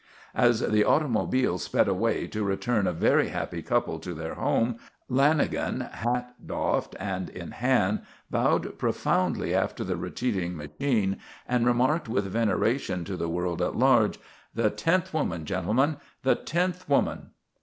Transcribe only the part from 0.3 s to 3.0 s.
As the automobile sped away to return a